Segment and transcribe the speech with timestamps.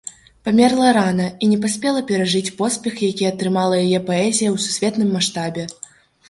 [0.47, 5.63] Памерла рана і не паспела перажыць поспех, які атрымала яе паэзія ў сусветным маштабе.